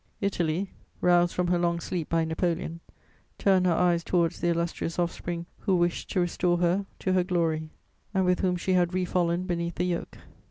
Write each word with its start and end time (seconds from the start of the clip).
Italy, 0.19 0.71
roused 0.99 1.31
from 1.35 1.45
her 1.49 1.59
long 1.59 1.79
sleep 1.79 2.09
by 2.09 2.25
Napoleon, 2.25 2.79
turned 3.37 3.67
her 3.67 3.73
eyes 3.75 4.03
towards 4.03 4.39
the 4.39 4.47
illustrious 4.47 4.97
offspring 4.97 5.45
who 5.59 5.75
wished 5.75 6.09
to 6.09 6.19
restore 6.21 6.57
her 6.57 6.87
to 6.97 7.13
her 7.13 7.23
glory, 7.23 7.69
and 8.11 8.25
with 8.25 8.39
whom 8.39 8.55
she 8.55 8.73
had 8.73 8.95
re 8.95 9.05
fallen 9.05 9.43
beneath 9.45 9.75
the 9.75 9.83
yoke. 9.85 10.17